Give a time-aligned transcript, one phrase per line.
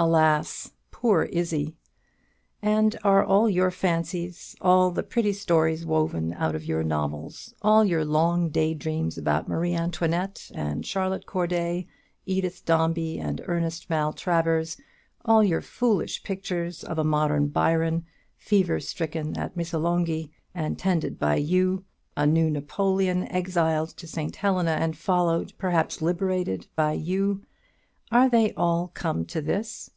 [0.00, 1.74] Alas, poor Izzie!
[2.62, 7.84] and are all your fancies, all the pretty stories woven out of your novels, all
[7.84, 11.88] your long day dreams about Marie Antoinette and Charlotte Corday,
[12.26, 14.76] Edith Dombey and Ernest Maltravers,
[15.24, 18.06] all your foolish pictures of a modern Byron,
[18.36, 21.84] fever stricken at Missolonghi, and tended by you;
[22.16, 24.36] a new Napoleon, exiled to St.
[24.36, 27.42] Helena, and followed, perhaps liberated, by you,
[28.10, 29.90] are they all come to this?